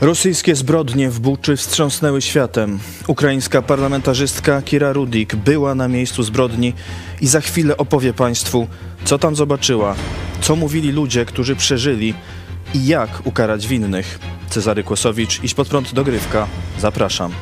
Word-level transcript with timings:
Rosyjskie 0.00 0.54
zbrodnie 0.54 1.10
w 1.10 1.20
Buczy 1.20 1.56
wstrząsnęły 1.56 2.22
światem. 2.22 2.78
Ukraińska 3.06 3.62
parlamentarzystka 3.62 4.62
Kira 4.62 4.92
Rudik 4.92 5.36
była 5.36 5.74
na 5.74 5.88
miejscu 5.88 6.22
zbrodni 6.22 6.72
i 7.20 7.26
za 7.26 7.40
chwilę 7.40 7.76
opowie 7.76 8.12
Państwu, 8.12 8.66
co 9.04 9.18
tam 9.18 9.36
zobaczyła, 9.36 9.94
co 10.40 10.56
mówili 10.56 10.92
ludzie, 10.92 11.24
którzy 11.24 11.56
przeżyli 11.56 12.14
i 12.74 12.86
jak 12.86 13.26
ukarać 13.26 13.66
winnych. 13.66 14.18
Cezary 14.50 14.84
Kłosowicz, 14.84 15.44
iść 15.44 15.54
pod 15.54 15.68
prąd 15.68 15.94
dogrywka. 15.94 16.46
Zapraszam. 16.78 17.32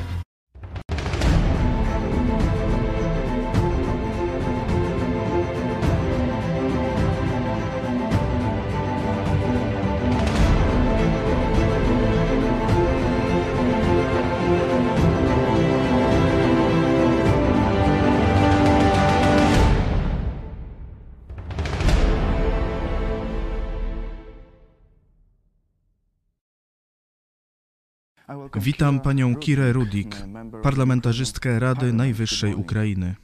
Witam 28.55 29.01
panią 29.01 29.37
Kirę 29.37 29.73
Rudik, 29.73 30.17
parlamentarzystkę 30.63 31.59
Rady 31.59 31.93
Najwyższej 31.93 32.55
Ukrainy. 32.55 33.15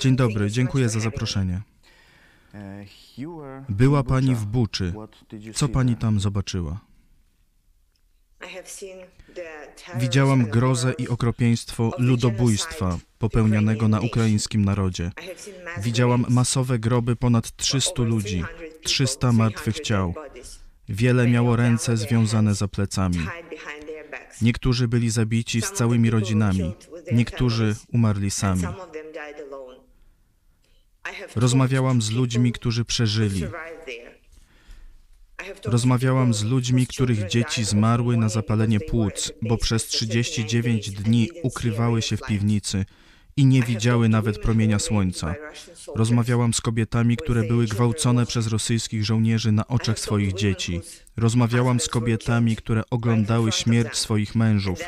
Dzień 0.00 0.16
dobry, 0.16 0.50
dziękuję 0.50 0.88
za 0.88 1.00
zaproszenie. 1.00 1.60
Była 3.68 4.02
pani 4.02 4.34
w 4.34 4.44
Buczy. 4.44 4.92
Co 5.54 5.68
pani 5.68 5.96
tam 5.96 6.20
zobaczyła? 6.20 6.80
Widziałam 9.96 10.46
grozę 10.46 10.92
i 10.98 11.08
okropieństwo 11.08 11.92
ludobójstwa 11.98 12.98
popełnianego 13.18 13.88
na 13.88 14.00
ukraińskim 14.00 14.64
narodzie. 14.64 15.10
Widziałam 15.82 16.26
masowe 16.28 16.78
groby 16.78 17.16
ponad 17.16 17.56
300 17.56 18.02
ludzi, 18.02 18.44
300 18.82 19.32
martwych 19.32 19.80
ciał. 19.80 20.14
Wiele 20.88 21.28
miało 21.28 21.56
ręce 21.56 21.96
związane 21.96 22.54
za 22.54 22.68
plecami. 22.68 23.26
Niektórzy 24.42 24.88
byli 24.88 25.10
zabici 25.10 25.62
z 25.62 25.72
całymi 25.72 26.10
rodzinami, 26.10 26.72
niektórzy 27.12 27.76
umarli 27.92 28.30
sami. 28.30 28.62
Rozmawiałam 31.36 32.02
z 32.02 32.10
ludźmi, 32.10 32.52
którzy 32.52 32.84
przeżyli. 32.84 33.46
Rozmawiałam 35.64 36.34
z 36.34 36.44
ludźmi, 36.44 36.86
których 36.86 37.26
dzieci 37.26 37.64
zmarły 37.64 38.16
na 38.16 38.28
zapalenie 38.28 38.80
płuc, 38.80 39.32
bo 39.42 39.56
przez 39.56 39.84
39 39.86 40.90
dni 40.90 41.28
ukrywały 41.42 42.02
się 42.02 42.16
w 42.16 42.22
piwnicy 42.22 42.84
i 43.36 43.46
nie 43.46 43.62
widziały 43.62 44.08
nawet 44.08 44.38
promienia 44.38 44.78
słońca. 44.78 45.34
Rozmawiałam 45.94 46.54
z 46.54 46.60
kobietami, 46.60 47.16
które 47.16 47.42
były 47.42 47.66
gwałcone 47.66 48.26
przez 48.26 48.46
rosyjskich 48.46 49.04
żołnierzy 49.04 49.52
na 49.52 49.66
oczach 49.66 49.98
swoich 49.98 50.34
dzieci. 50.34 50.80
Rozmawiałam 51.16 51.80
z 51.80 51.88
kobietami, 51.88 52.56
które 52.56 52.82
oglądały 52.90 53.52
śmierć 53.52 53.96
swoich 53.96 54.34
mężów 54.34 54.78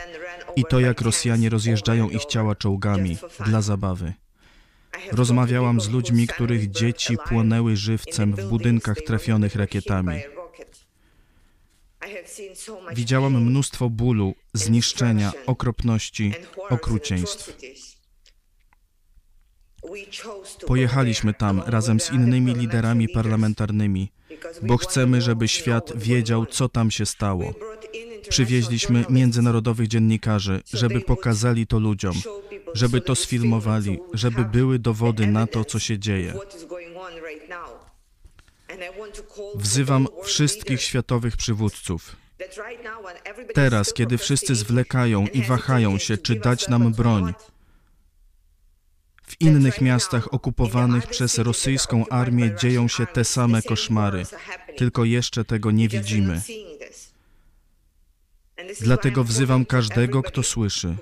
i 0.56 0.64
to, 0.64 0.80
jak 0.80 1.00
Rosjanie 1.00 1.48
rozjeżdżają 1.48 2.10
ich 2.10 2.24
ciała 2.24 2.54
czołgami 2.54 3.16
dla 3.46 3.62
zabawy. 3.62 4.12
Rozmawiałam 5.12 5.80
z 5.80 5.88
ludźmi, 5.90 6.26
których 6.26 6.70
dzieci 6.70 7.16
płonęły 7.28 7.76
żywcem 7.76 8.34
w 8.34 8.44
budynkach 8.44 8.98
trafionych 9.06 9.56
rakietami. 9.56 10.20
Widziałam 12.94 13.44
mnóstwo 13.44 13.90
bólu, 13.90 14.34
zniszczenia, 14.54 15.32
okropności, 15.46 16.32
okrucieństw. 16.70 17.58
Pojechaliśmy 20.66 21.34
tam 21.34 21.62
razem 21.66 22.00
z 22.00 22.12
innymi 22.12 22.54
liderami 22.54 23.08
parlamentarnymi, 23.08 24.12
bo 24.62 24.76
chcemy, 24.76 25.20
żeby 25.20 25.48
świat 25.48 25.92
wiedział, 25.96 26.46
co 26.46 26.68
tam 26.68 26.90
się 26.90 27.06
stało. 27.06 27.54
Przywieźliśmy 28.28 29.04
międzynarodowych 29.10 29.88
dziennikarzy, 29.88 30.62
żeby 30.72 31.00
pokazali 31.00 31.66
to 31.66 31.78
ludziom, 31.78 32.14
żeby 32.74 33.00
to 33.00 33.14
sfilmowali, 33.14 33.98
żeby 34.12 34.44
były 34.44 34.78
dowody 34.78 35.26
na 35.26 35.46
to, 35.46 35.64
co 35.64 35.78
się 35.78 35.98
dzieje. 35.98 36.34
Wzywam 39.54 40.06
wszystkich 40.24 40.82
światowych 40.82 41.36
przywódców. 41.36 42.16
Teraz, 43.54 43.92
kiedy 43.92 44.18
wszyscy 44.18 44.54
zwlekają 44.54 45.26
i 45.26 45.42
wahają 45.42 45.98
się, 45.98 46.16
czy 46.18 46.34
dać 46.34 46.68
nam 46.68 46.92
broń, 46.92 47.34
w 49.22 49.40
innych 49.40 49.80
miastach 49.80 50.34
okupowanych 50.34 51.06
przez 51.06 51.38
rosyjską 51.38 52.08
armię 52.08 52.54
dzieją 52.60 52.88
się 52.88 53.06
te 53.06 53.24
same 53.24 53.62
koszmary, 53.62 54.26
tylko 54.76 55.04
jeszcze 55.04 55.44
tego 55.44 55.70
nie 55.70 55.88
widzimy. 55.88 56.42
Dlatego 58.80 59.24
wzywam 59.24 59.66
każdego, 59.66 60.22
kto 60.22 60.42
słyszy. 60.42 60.96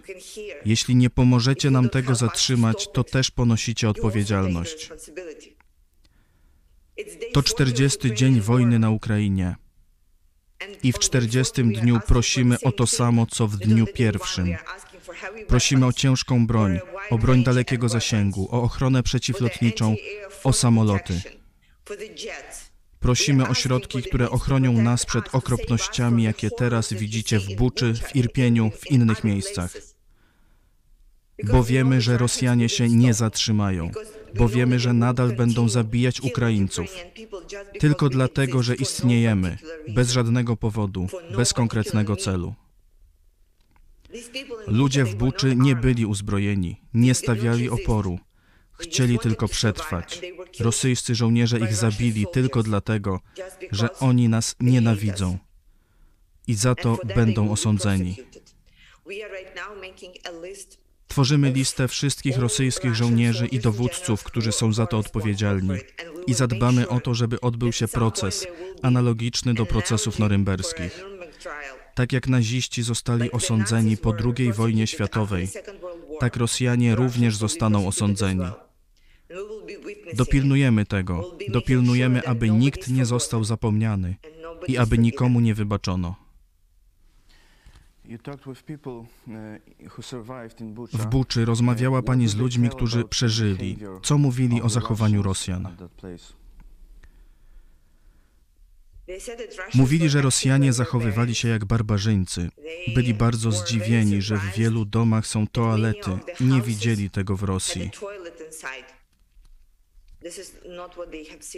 Jeśli 0.65 0.97
nie 0.97 1.11
pomożecie 1.11 1.71
nam 1.71 1.89
tego 1.89 2.15
zatrzymać, 2.15 2.89
to 2.93 3.05
też 3.05 3.31
ponosicie 3.31 3.89
odpowiedzialność. 3.89 4.91
To 7.33 7.43
40 7.43 8.15
dzień 8.15 8.41
wojny 8.41 8.79
na 8.79 8.91
Ukrainie. 8.91 9.57
I 10.83 10.93
w 10.93 10.99
40 10.99 11.65
dniu 11.65 12.01
prosimy 12.07 12.61
o 12.61 12.73
to 12.73 12.87
samo, 12.87 13.27
co 13.27 13.47
w 13.47 13.57
dniu 13.57 13.87
pierwszym. 13.95 14.57
Prosimy 15.49 15.87
o 15.87 15.93
ciężką 15.93 16.47
broń, 16.47 16.79
o 17.11 17.19
broń 17.19 17.45
dalekiego 17.45 17.89
zasięgu, 17.89 18.49
o 18.51 18.63
ochronę 18.63 19.03
przeciwlotniczą, 19.03 19.97
o 20.45 20.53
samoloty. 20.53 21.21
Prosimy 23.01 23.49
o 23.49 23.55
środki, 23.55 24.03
które 24.03 24.31
ochronią 24.31 24.73
nas 24.73 25.07
przed 25.07 25.35
okropnościami, 25.35 26.23
jakie 26.23 26.51
teraz 26.51 26.93
widzicie 26.93 27.39
w 27.39 27.55
Buczy, 27.55 27.95
w 27.95 28.17
Irpieniu, 28.17 28.71
w 28.71 28.91
innych 28.91 29.25
miejscach. 29.25 29.73
Bo 31.45 31.65
wiemy, 31.65 32.01
że 32.01 32.19
Rosjanie 32.19 32.69
się 32.69 32.89
nie 32.89 33.15
zatrzymają, 33.15 33.91
bo 34.35 34.49
wiemy, 34.49 34.79
że 34.79 34.93
nadal 34.93 35.33
będą 35.33 35.69
zabijać 35.69 36.21
Ukraińców. 36.21 36.87
Tylko 37.79 38.09
dlatego, 38.09 38.63
że 38.63 38.75
istniejemy, 38.75 39.59
bez 39.89 40.11
żadnego 40.11 40.57
powodu, 40.57 41.07
bez 41.37 41.53
konkretnego 41.53 42.17
celu. 42.17 42.55
Ludzie 44.67 45.05
w 45.05 45.15
Buczy 45.15 45.57
nie 45.57 45.77
byli 45.77 46.07
uzbrojeni, 46.07 46.81
nie 46.95 47.15
stawiali 47.15 47.71
oporu. 47.71 48.19
Chcieli 48.73 49.19
tylko 49.19 49.49
przetrwać. 49.49 50.21
Rosyjscy 50.61 51.15
żołnierze 51.15 51.61
ich 51.61 51.75
zabili 51.75 52.27
tylko 52.33 52.63
dlatego, 52.63 53.21
że 53.71 53.99
oni 53.99 54.29
nas 54.29 54.57
nienawidzą 54.61 55.39
i 56.47 56.55
za 56.55 56.75
to 56.75 56.99
będą 57.17 57.51
osądzeni. 57.51 58.17
Tworzymy 61.09 61.53
listę 61.53 61.89
wszystkich 61.89 62.39
rosyjskich 62.39 62.95
żołnierzy 62.95 63.47
i 63.47 63.59
dowódców, 63.59 64.25
którzy 64.25 64.53
są 64.53 64.73
za 64.73 64.87
to 64.87 64.99
odpowiedzialni 64.99 65.79
i 66.27 66.35
zadbamy 66.35 66.89
o 66.89 67.01
to, 67.01 67.15
żeby 67.15 67.41
odbył 67.41 67.73
się 67.73 67.89
proces 67.89 68.47
analogiczny 68.83 69.55
do 69.55 69.67
procesów 69.67 70.19
norymberskich. 70.19 71.05
Tak 72.01 72.13
jak 72.13 72.29
naziści 72.29 72.83
zostali 72.83 73.31
osądzeni 73.31 73.97
po 73.97 74.15
II 74.15 74.53
wojnie 74.53 74.87
światowej, 74.87 75.49
tak 76.21 76.37
Rosjanie 76.37 76.95
również 76.95 77.37
zostaną 77.37 77.87
osądzeni. 77.87 78.45
Dopilnujemy 80.15 80.87
tego, 80.87 81.37
dopilnujemy, 81.49 82.27
aby 82.27 82.51
nikt 82.51 82.89
nie 82.89 83.07
został 83.07 83.45
zapomniany 83.45 84.17
i 84.69 84.79
aby 84.79 84.99
nikomu 84.99 85.41
nie 85.41 85.55
wybaczono. 85.55 86.15
W 90.93 91.07
Buczy 91.07 91.45
rozmawiała 91.45 92.03
Pani 92.03 92.29
z 92.29 92.37
ludźmi, 92.37 92.69
którzy 92.69 93.05
przeżyli. 93.05 93.79
Co 94.03 94.19
mówili 94.19 94.63
o 94.63 94.69
zachowaniu 94.69 95.23
Rosjan? 95.23 95.77
Mówili, 99.75 100.09
że 100.09 100.23
Rosjanie 100.23 100.73
zachowywali 100.73 101.35
się 101.35 101.49
jak 101.49 101.65
barbarzyńcy. 101.65 102.51
Byli 102.95 103.15
bardzo 103.15 103.53
zdziwieni, 103.53 104.23
że 104.23 104.37
w 104.37 104.57
wielu 104.57 104.85
domach 104.85 105.27
są 105.27 105.47
toalety. 105.47 106.11
Nie 106.41 106.63
widzieli 106.63 107.11
tego 107.11 107.37
w 107.37 107.43
Rosji. 107.43 107.91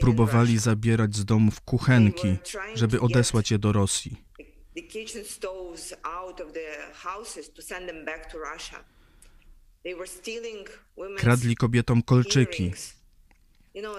Próbowali 0.00 0.58
zabierać 0.58 1.16
z 1.16 1.24
domów 1.24 1.60
kuchenki, 1.60 2.36
żeby 2.74 3.00
odesłać 3.00 3.50
je 3.50 3.58
do 3.58 3.72
Rosji. 3.72 4.16
Kradli 11.16 11.56
kobietom 11.56 12.02
kolczyki. 12.02 12.72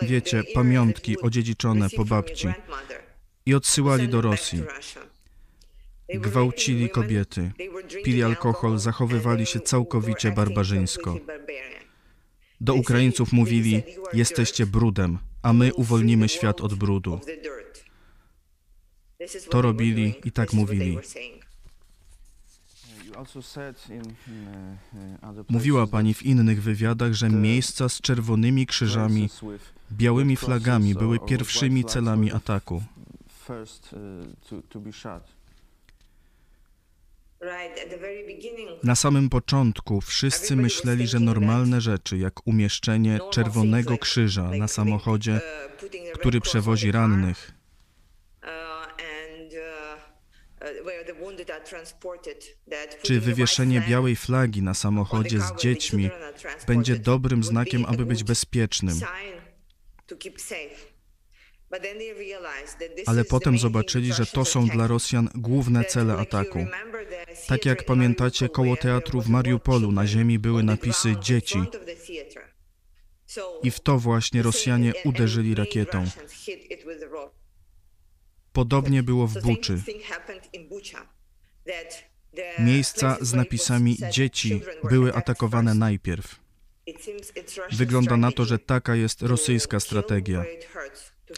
Wiecie, 0.01 0.43
pamiątki 0.53 1.19
odziedziczone 1.21 1.89
po 1.89 2.05
babci 2.05 2.47
i 3.45 3.53
odsyłali 3.55 4.07
do 4.07 4.21
Rosji. 4.21 4.63
Gwałcili 6.13 6.89
kobiety, 6.89 7.51
pili 8.03 8.23
alkohol, 8.23 8.79
zachowywali 8.79 9.45
się 9.45 9.59
całkowicie 9.59 10.31
barbarzyńsko. 10.31 11.17
Do 12.61 12.73
Ukraińców 12.73 13.33
mówili: 13.33 13.83
Jesteście 14.13 14.65
brudem, 14.65 15.17
a 15.41 15.53
my 15.53 15.73
uwolnimy 15.73 16.29
świat 16.29 16.61
od 16.61 16.73
brudu. 16.73 17.19
To 19.49 19.61
robili 19.61 20.15
i 20.25 20.31
tak 20.31 20.53
mówili. 20.53 20.97
Mówiła 25.49 25.87
pani 25.87 26.13
w 26.13 26.23
innych 26.23 26.63
wywiadach, 26.63 27.13
że 27.13 27.29
miejsca 27.29 27.89
z 27.89 28.01
czerwonymi 28.01 28.65
krzyżami, 28.65 29.29
białymi 29.91 30.35
flagami 30.35 30.95
były 30.95 31.19
pierwszymi 31.19 31.85
celami 31.85 32.31
ataku. 32.31 32.83
Na 38.83 38.95
samym 38.95 39.29
początku 39.29 40.01
wszyscy 40.01 40.55
myśleli, 40.55 41.07
że 41.07 41.19
normalne 41.19 41.81
rzeczy, 41.81 42.17
jak 42.17 42.47
umieszczenie 42.47 43.19
czerwonego 43.31 43.97
krzyża 43.97 44.43
na 44.43 44.67
samochodzie, 44.67 45.41
który 46.13 46.41
przewozi 46.41 46.91
rannych, 46.91 47.51
czy 53.03 53.19
wywieszenie 53.19 53.83
białej 53.89 54.15
flagi 54.15 54.61
na 54.61 54.73
samochodzie 54.73 55.41
z 55.41 55.55
dziećmi 55.55 56.09
będzie 56.67 56.95
dobrym 56.95 57.43
znakiem, 57.43 57.85
aby 57.85 58.05
być 58.05 58.23
bezpiecznym. 58.23 58.99
Ale 63.05 63.25
potem 63.25 63.57
zobaczyli, 63.57 64.13
że 64.13 64.25
to 64.25 64.45
są 64.45 64.67
dla 64.67 64.87
Rosjan 64.87 65.29
główne 65.35 65.85
cele 65.85 66.13
ataku. 66.13 66.65
Tak 67.47 67.65
jak 67.65 67.85
pamiętacie, 67.85 68.49
koło 68.49 68.77
teatru 68.77 69.21
w 69.21 69.29
Mariupolu 69.29 69.91
na 69.91 70.07
ziemi 70.07 70.39
były 70.39 70.63
napisy 70.63 71.15
dzieci. 71.21 71.59
I 73.63 73.71
w 73.71 73.79
to 73.79 73.99
właśnie 73.99 74.41
Rosjanie 74.41 74.93
uderzyli 75.05 75.55
rakietą. 75.55 76.05
Podobnie 78.53 79.03
było 79.03 79.27
w 79.27 79.41
Buczy. 79.41 79.81
Miejsca 82.59 83.17
z 83.21 83.33
napisami 83.33 83.97
dzieci 84.11 84.61
były 84.83 85.13
atakowane 85.13 85.73
najpierw. 85.73 86.43
Wygląda 87.71 88.17
na 88.17 88.31
to, 88.31 88.45
że 88.45 88.59
taka 88.59 88.95
jest 88.95 89.21
rosyjska 89.21 89.79
strategia. 89.79 90.45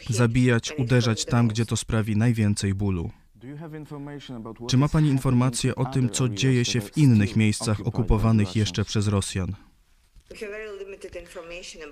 Zabijać, 0.08 0.72
uderzać 0.78 1.24
tam, 1.24 1.48
gdzie 1.48 1.66
to 1.66 1.76
sprawi 1.76 2.16
najwięcej 2.16 2.74
bólu. 2.74 3.10
Czy 4.68 4.76
ma 4.76 4.88
Pani 4.88 5.08
informacje 5.08 5.74
o 5.74 5.84
tym, 5.84 6.10
co 6.10 6.28
dzieje 6.28 6.64
się 6.64 6.80
w 6.80 6.96
innych 6.96 7.36
miejscach 7.36 7.86
okupowanych 7.86 8.56
jeszcze 8.56 8.84
przez 8.84 9.08
Rosjan? 9.08 9.54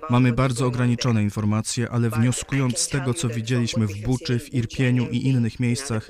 Mamy 0.09 0.33
bardzo 0.33 0.65
ograniczone 0.65 1.23
informacje, 1.23 1.89
ale 1.89 2.09
wnioskując 2.09 2.77
z 2.77 2.87
tego, 2.87 3.13
co 3.13 3.29
widzieliśmy 3.29 3.87
w 3.87 4.01
Buczy, 4.01 4.39
w 4.39 4.53
Irpieniu 4.53 5.07
i 5.09 5.27
innych 5.27 5.59
miejscach, 5.59 6.09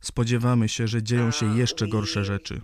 spodziewamy 0.00 0.68
się, 0.68 0.88
że 0.88 1.02
dzieją 1.02 1.30
się 1.30 1.58
jeszcze 1.58 1.88
gorsze 1.88 2.24
rzeczy. 2.24 2.60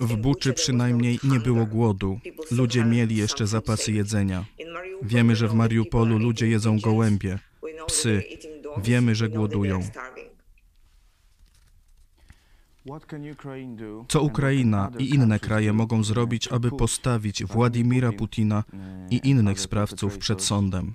W 0.00 0.16
Buczy 0.16 0.52
przynajmniej 0.52 1.18
nie 1.24 1.40
było 1.40 1.66
głodu. 1.66 2.20
Ludzie 2.50 2.84
mieli 2.84 3.16
jeszcze 3.16 3.46
zapasy 3.46 3.92
jedzenia. 3.92 4.44
Wiemy, 5.02 5.36
że 5.36 5.48
w 5.48 5.54
Mariupolu 5.54 6.18
ludzie 6.18 6.46
jedzą 6.48 6.80
gołębie, 6.80 7.38
psy. 7.86 8.22
Wiemy, 8.82 9.14
że 9.14 9.28
głodują. 9.28 9.80
Co 14.08 14.22
Ukraina 14.22 14.90
i 14.98 15.14
inne 15.14 15.38
kraje 15.38 15.72
mogą 15.72 16.04
zrobić, 16.04 16.48
aby 16.48 16.70
postawić 16.70 17.44
Władimira 17.44 18.12
Putina 18.12 18.64
i 19.10 19.20
innych 19.24 19.60
sprawców 19.60 20.18
przed 20.18 20.42
sądem? 20.42 20.94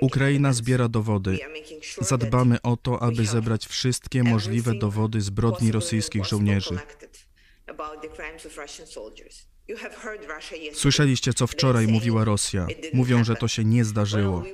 Ukraina 0.00 0.52
zbiera 0.52 0.88
dowody. 0.88 1.38
Zadbamy 2.00 2.62
o 2.62 2.76
to, 2.76 3.02
aby 3.02 3.26
zebrać 3.26 3.66
wszystkie 3.66 4.22
możliwe 4.22 4.74
dowody 4.74 5.20
zbrodni 5.20 5.72
rosyjskich 5.72 6.24
żołnierzy. 6.24 6.78
Słyszeliście, 10.72 11.34
co 11.34 11.46
wczoraj 11.46 11.86
mówiła 11.86 12.24
Rosja. 12.24 12.66
Mówią, 12.92 13.24
że 13.24 13.36
to 13.36 13.48
się 13.48 13.64
nie 13.64 13.84
zdarzyło. 13.84 14.44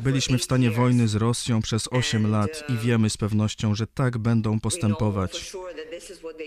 Byliśmy 0.00 0.38
w 0.38 0.44
stanie 0.44 0.70
wojny 0.70 1.08
z 1.08 1.14
Rosją 1.14 1.62
przez 1.62 1.88
8 1.90 2.30
lat 2.30 2.64
i 2.68 2.76
wiemy 2.76 3.10
z 3.10 3.16
pewnością, 3.16 3.74
że 3.74 3.86
tak 3.86 4.18
będą 4.18 4.60
postępować. 4.60 5.52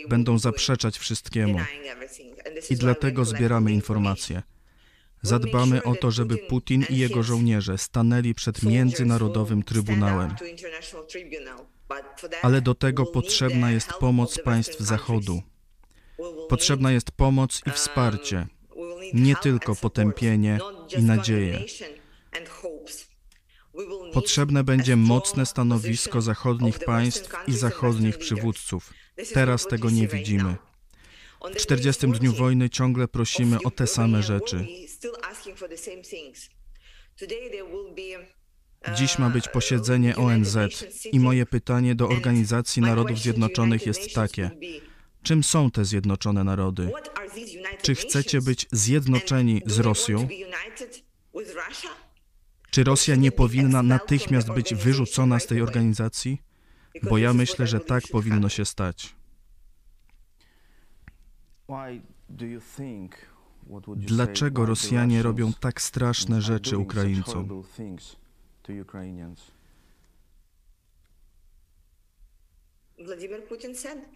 Będą 0.09 0.39
zaprzeczać 0.39 0.97
wszystkiemu. 0.97 1.59
I 2.69 2.75
dlatego 2.75 3.25
zbieramy 3.25 3.71
informacje. 3.71 4.41
Zadbamy 5.25 5.83
o 5.83 5.95
to, 5.95 6.11
żeby 6.11 6.37
Putin 6.37 6.85
i 6.89 6.97
jego 6.97 7.23
żołnierze 7.23 7.77
stanęli 7.77 8.33
przed 8.33 8.63
Międzynarodowym 8.63 9.63
Trybunałem. 9.63 10.35
Ale 12.41 12.61
do 12.61 12.75
tego 12.75 13.05
potrzebna 13.05 13.71
jest 13.71 13.93
pomoc 13.93 14.39
państw 14.39 14.79
Zachodu. 14.79 15.41
Potrzebna 16.49 16.91
jest 16.91 17.11
pomoc 17.11 17.61
i 17.65 17.71
wsparcie, 17.71 18.47
nie 19.13 19.35
tylko 19.35 19.75
potępienie 19.75 20.59
i 20.97 21.03
nadzieję. 21.03 21.63
Potrzebne 24.13 24.63
będzie 24.63 24.95
mocne 24.95 25.45
stanowisko 25.45 26.21
zachodnich 26.21 26.79
państw 26.79 27.31
i 27.47 27.53
zachodnich 27.53 28.17
przywódców. 28.17 28.93
Teraz 29.33 29.67
tego 29.67 29.89
nie 29.89 30.07
widzimy. 30.07 30.55
W 31.41 31.55
40 31.55 32.07
dniu 32.07 32.33
wojny 32.33 32.69
ciągle 32.69 33.07
prosimy 33.07 33.57
o 33.63 33.71
te 33.71 33.87
same 33.87 34.23
rzeczy. 34.23 34.67
Dziś 38.95 39.19
ma 39.19 39.29
być 39.29 39.47
posiedzenie 39.47 40.15
ONZ 40.15 40.57
i 41.11 41.19
moje 41.19 41.45
pytanie 41.45 41.95
do 41.95 42.09
Organizacji 42.09 42.81
Narodów 42.81 43.19
Zjednoczonych 43.19 43.85
jest 43.85 44.13
takie. 44.13 44.51
Czym 45.23 45.43
są 45.43 45.71
te 45.71 45.85
Zjednoczone 45.85 46.43
Narody? 46.43 46.91
Czy 47.81 47.95
chcecie 47.95 48.41
być 48.41 48.67
zjednoczeni 48.71 49.61
z 49.65 49.79
Rosją? 49.79 50.27
Czy 52.71 52.83
Rosja 52.83 53.15
nie 53.15 53.31
powinna 53.31 53.83
natychmiast 53.83 54.51
być 54.51 54.75
wyrzucona 54.75 55.39
z 55.39 55.47
tej 55.47 55.61
organizacji? 55.61 56.41
Bo 57.03 57.17
ja 57.17 57.33
myślę, 57.33 57.67
że 57.67 57.79
tak 57.79 58.03
powinno 58.11 58.49
się 58.49 58.65
stać. 58.65 59.14
Dlaczego 63.95 64.65
Rosjanie 64.65 65.23
robią 65.23 65.53
tak 65.53 65.81
straszne 65.81 66.41
rzeczy 66.41 66.77
Ukraińcom? 66.77 67.63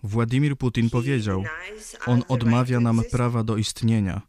Władimir 0.04 0.58
Putin 0.58 0.90
powiedział, 0.90 1.44
on 2.06 2.24
odmawia 2.28 2.80
nam 2.80 3.02
prawa 3.12 3.44
do 3.44 3.58
istnienia. 3.58 4.22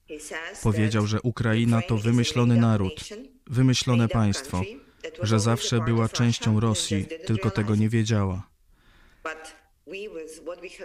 Powiedział, 0.63 1.07
że 1.07 1.23
Ukraina 1.23 1.83
to 1.83 1.97
wymyślony 1.97 2.57
naród, 2.57 3.09
wymyślone 3.47 4.09
państwo, 4.09 4.63
że 5.23 5.41
zawsze 5.41 5.81
była 5.81 6.09
częścią 6.09 6.61
Rosji, 6.61 7.07
tylko 7.27 7.51
tego 7.51 7.75
nie 7.77 7.89
wiedziała. 7.89 8.51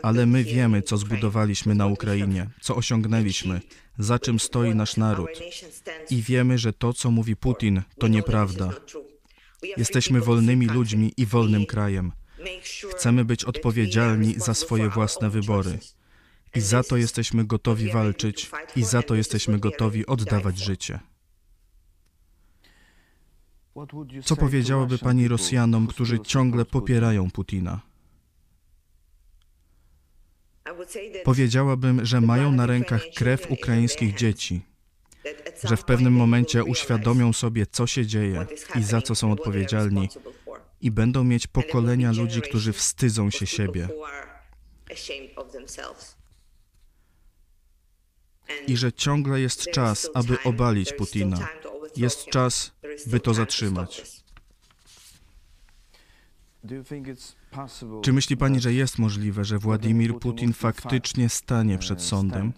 Ale 0.02 0.26
my 0.26 0.44
wiemy, 0.44 0.82
co 0.82 0.98
zbudowaliśmy 0.98 1.76
na 1.76 1.88
Ukrainie, 1.88 2.50
co 2.62 2.76
osiągnęliśmy, 2.76 3.62
za 3.98 4.20
czym 4.20 4.40
stoi 4.40 4.76
nasz 4.76 4.98
naród. 4.98 5.30
I 6.10 6.22
wiemy, 6.22 6.58
że 6.58 6.74
to, 6.74 6.94
co 6.94 7.12
mówi 7.12 7.36
Putin, 7.36 7.82
to 8.00 8.08
nieprawda. 8.08 8.70
Jesteśmy 9.78 10.22
wolnymi 10.22 10.68
ludźmi 10.68 11.14
i 11.18 11.26
wolnym 11.26 11.66
krajem. 11.66 12.12
Chcemy 12.96 13.26
być 13.26 13.44
odpowiedzialni 13.44 14.34
za 14.38 14.54
swoje 14.54 14.90
własne 14.90 15.30
wybory. 15.30 15.80
I 16.56 16.62
za 16.62 16.84
to 16.84 16.98
jesteśmy 16.98 17.46
gotowi 17.46 17.92
walczyć, 17.92 18.52
i 18.76 18.84
za 18.84 19.02
to 19.02 19.16
jesteśmy 19.16 19.60
gotowi 19.60 20.06
oddawać 20.06 20.58
życie. 20.58 21.00
Co 24.24 24.36
powiedziałaby 24.36 24.98
Pani 24.98 25.28
Rosjanom, 25.28 25.88
którzy 25.88 26.20
ciągle 26.20 26.66
popierają 26.66 27.32
Putina? 27.32 27.82
Powiedziałabym, 31.24 32.06
że 32.06 32.22
mają 32.22 32.52
na 32.52 32.66
rękach 32.66 33.02
krew 33.16 33.52
ukraińskich 33.52 34.16
dzieci, 34.16 34.62
że 35.64 35.78
w 35.78 35.84
pewnym 35.84 36.14
momencie 36.14 36.64
uświadomią 36.64 37.34
sobie, 37.34 37.66
co 37.66 37.88
się 37.88 38.06
dzieje 38.06 38.46
i 38.76 38.84
za 38.84 39.02
co 39.02 39.16
są 39.16 39.32
odpowiedzialni, 39.32 40.10
i 40.82 40.92
będą 40.92 41.24
mieć 41.24 41.48
pokolenia 41.48 42.12
ludzi, 42.12 42.42
którzy 42.42 42.74
wstydzą 42.74 43.30
się 43.30 43.46
siebie. 43.46 43.90
i 48.68 48.78
że 48.78 48.94
ciągle 48.94 49.42
jest 49.42 49.72
czas, 49.72 50.10
aby 50.14 50.38
obalić 50.44 50.94
Putina. 50.94 51.48
Jest 51.98 52.26
czas, 52.26 52.72
by 53.06 53.20
to 53.20 53.34
zatrzymać. 53.34 54.25
Czy 58.02 58.14
myśli 58.14 58.38
pani, 58.38 58.60
że 58.60 58.74
jest 58.74 59.00
możliwe, 59.00 59.46
że 59.46 59.60
Władimir 59.60 60.20
Putin 60.20 60.54
faktycznie 60.54 61.30
stanie 61.30 61.78
przed 61.78 62.02
sądem? 62.02 62.54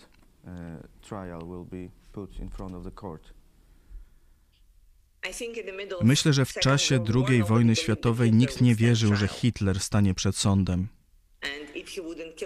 Myślę, 6.01 6.33
że 6.33 6.45
w 6.45 6.53
czasie 6.53 7.03
II 7.29 7.43
wojny 7.43 7.75
światowej 7.75 8.33
nikt 8.33 8.61
nie 8.61 8.75
wierzył, 8.75 9.15
że 9.15 9.27
Hitler 9.27 9.79
stanie 9.79 10.13
przed 10.13 10.35
sądem. 10.35 10.87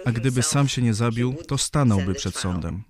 A 0.04 0.12
gdyby 0.12 0.42
sam 0.42 0.68
się 0.68 0.82
nie 0.82 0.94
zabił, 0.94 1.34
to 1.48 1.58
stanąłby 1.58 2.14
przed 2.14 2.36
sądem. 2.36 2.82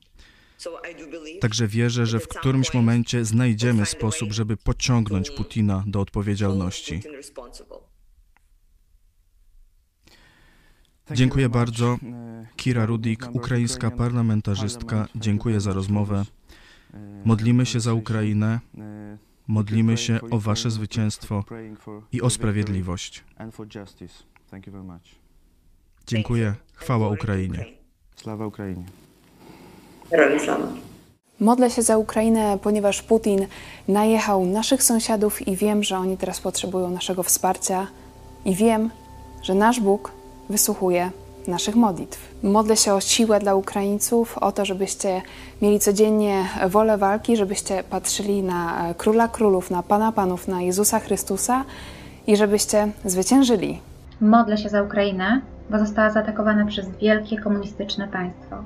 Także 1.41 1.69
wierzę, 1.69 2.07
że 2.07 2.21
w 2.21 2.29
którymś 2.29 2.75
momencie 2.75 3.25
znajdziemy 3.25 3.87
sposób, 3.87 4.33
żeby 4.33 4.57
pociągnąć 4.57 5.31
Putina 5.31 5.85
do 5.87 6.01
odpowiedzialności. 6.01 7.03
Dziękuję 11.15 11.49
bardzo. 11.49 11.97
Kira 12.57 12.87
Rudik, 12.87 13.29
ukraińska 13.33 13.91
parlamentarzystka, 13.91 15.09
dziękuję 15.15 15.61
za 15.61 15.73
rozmowę. 15.73 16.25
Modlimy 17.25 17.67
się 17.67 17.81
za 17.81 17.95
Ukrainę, 17.95 18.61
modlimy 19.49 19.97
się 19.97 20.19
o 20.31 20.39
Wasze 20.39 20.71
zwycięstwo 20.71 21.45
i 22.13 22.23
o 22.23 22.31
sprawiedliwość. 22.31 23.25
Dziękuję. 26.07 26.55
Chwała 26.75 27.09
Ukrainie. 27.09 27.65
Sława 28.17 28.47
Ukrainie. 28.47 28.85
Modlę 31.41 31.71
się 31.71 31.83
za 31.83 31.99
Ukrainę, 31.99 32.59
ponieważ 32.63 33.03
Putin 33.03 33.47
najechał 33.89 34.47
naszych 34.47 34.83
sąsiadów 34.83 35.49
i 35.49 35.57
wiem, 35.57 35.83
że 35.83 35.99
oni 35.99 36.17
teraz 36.17 36.41
potrzebują 36.41 36.91
naszego 36.91 37.23
wsparcia 37.23 37.87
i 38.45 38.55
wiem, 38.55 38.91
że 39.43 39.55
nasz 39.55 39.81
Bóg 39.81 40.22
wysłuchuje 40.53 41.11
naszych 41.49 41.77
modlitw. 41.77 42.35
Modlę 42.43 42.77
się 42.77 42.95
o 42.95 43.01
siłę 43.01 43.39
dla 43.39 43.55
Ukraińców, 43.55 44.39
o 44.39 44.53
to, 44.53 44.65
żebyście 44.65 45.23
mieli 45.63 45.79
codziennie 45.79 46.45
wolę 46.69 46.99
walki, 46.99 47.37
żebyście 47.37 47.85
patrzyli 47.91 48.43
na 48.43 48.85
Króla 48.99 49.29
Królów, 49.29 49.71
na 49.71 49.83
Pana 49.83 50.13
Panów, 50.13 50.49
na 50.49 50.63
Jezusa 50.63 50.99
Chrystusa 50.99 51.65
i 52.27 52.37
żebyście 52.37 52.89
zwyciężyli. 53.05 53.79
Modlę 54.21 54.59
się 54.59 54.69
za 54.69 54.83
Ukrainę, 54.83 55.41
bo 55.71 55.79
została 55.79 56.11
zaatakowana 56.11 56.67
przez 56.67 56.87
wielkie 56.89 57.39
komunistyczne 57.41 58.09
państwo, 58.09 58.57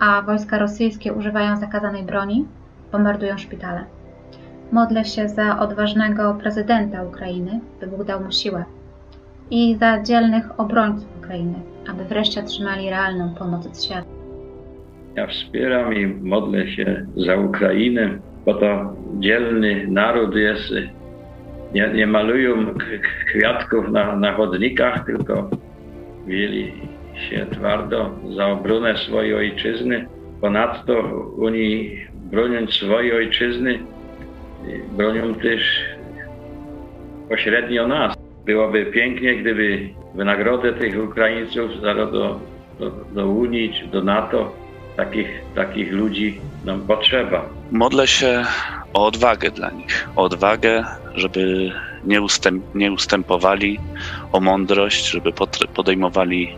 a 0.00 0.22
wojska 0.22 0.58
rosyjskie 0.58 1.12
używają 1.12 1.56
zakazanej 1.56 2.02
broni, 2.02 2.46
bombardują 2.92 3.38
szpitale. 3.38 3.84
Modlę 4.72 5.04
się 5.04 5.28
za 5.28 5.58
odważnego 5.58 6.34
prezydenta 6.34 7.02
Ukrainy, 7.02 7.60
by 7.80 7.86
Bóg 7.86 8.04
dał 8.04 8.20
mu 8.20 8.32
siłę, 8.32 8.64
i 9.50 9.76
za 9.80 10.02
dzielnych 10.02 10.60
obrońców 10.60 11.15
Ukrainy, 11.26 11.54
aby 11.88 12.04
wreszcie 12.04 12.40
otrzymali 12.40 12.90
realną 12.90 13.34
pomoc 13.34 13.66
od 13.66 13.84
świata. 13.84 14.06
Ja 15.16 15.26
wspieram 15.26 15.94
i 15.94 16.06
modlę 16.06 16.68
się 16.68 17.06
za 17.16 17.36
Ukrainę, 17.36 18.18
bo 18.44 18.54
to 18.54 18.96
dzielny 19.18 19.86
naród 19.88 20.34
jest. 20.36 20.72
Nie, 21.74 21.88
nie 21.88 22.06
malują 22.06 22.74
kwiatków 23.26 23.88
na, 23.88 24.16
na 24.16 24.32
chodnikach, 24.32 25.06
tylko 25.06 25.50
wzięli 26.26 26.72
się 27.30 27.46
twardo 27.50 28.10
za 28.36 28.46
obronę 28.46 28.98
swojej 28.98 29.34
ojczyzny. 29.34 30.06
Ponadto 30.40 30.94
oni 31.42 31.96
broniąc 32.14 32.70
swojej 32.70 33.12
ojczyzny, 33.12 33.78
bronią 34.96 35.34
też 35.34 35.84
pośrednio 37.28 37.88
nas. 37.88 38.15
Byłoby 38.46 38.86
pięknie, 38.86 39.36
gdyby 39.36 39.88
wynagrodę 40.14 40.72
tych 40.72 41.04
Ukraińców 41.04 41.80
do, 41.80 42.40
do, 42.78 42.90
do 43.12 43.26
Unii 43.26 43.74
czy 43.74 43.86
do 43.86 44.04
NATO, 44.04 44.52
takich, 44.96 45.28
takich 45.54 45.92
ludzi 45.92 46.40
nam 46.64 46.80
potrzeba. 46.80 47.48
Modlę 47.72 48.06
się 48.06 48.44
o 48.92 49.06
odwagę 49.06 49.50
dla 49.50 49.70
nich, 49.70 50.08
o 50.16 50.22
odwagę, 50.22 50.84
żeby 51.14 51.72
nie, 52.04 52.22
ustęp, 52.22 52.64
nie 52.74 52.92
ustępowali, 52.92 53.78
o 54.32 54.40
mądrość, 54.40 55.10
żeby 55.10 55.32
podejmowali 55.74 56.54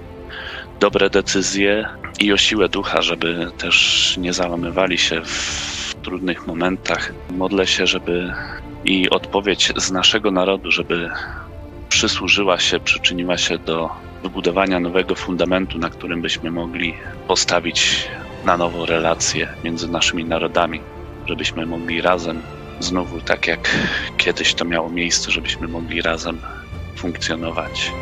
dobre 0.80 1.11
decyzje 1.11 1.88
i 2.21 2.33
o 2.33 2.37
siłę 2.37 2.68
ducha, 2.68 3.02
żeby 3.02 3.47
też 3.59 4.14
nie 4.18 4.33
załamywali 4.33 4.99
się 4.99 5.21
w 5.25 5.95
trudnych 6.02 6.47
momentach. 6.47 7.12
Modlę 7.30 7.66
się, 7.66 7.87
żeby 7.87 8.33
i 8.85 9.11
odpowiedź 9.11 9.73
z 9.76 9.90
naszego 9.90 10.30
narodu, 10.30 10.71
żeby 10.71 11.11
przysłużyła 11.99 12.59
się, 12.59 12.81
przyczyniła 12.81 13.37
się 13.37 13.59
do 13.59 13.90
wybudowania 14.23 14.81
nowego 14.81 15.14
fundamentu, 15.14 15.78
na 15.78 15.90
którym 15.90 16.23
byśmy 16.23 16.50
mogli 16.50 16.95
postawić 17.28 18.09
na 18.45 18.57
nowo 18.57 18.87
relacje 18.87 19.49
między 19.64 19.88
naszymi 19.88 20.25
narodami, 20.25 20.81
żebyśmy 21.26 21.67
mogli 21.67 22.00
razem, 22.00 22.43
znowu 22.81 23.21
tak 23.21 23.47
jak 23.47 23.76
kiedyś 24.17 24.55
to 24.55 24.64
miało 24.64 24.90
miejsce, 24.90 25.31
żebyśmy 25.31 25.69
mogli 25.69 26.02
razem 26.02 26.38
funkcjonować. 26.97 27.93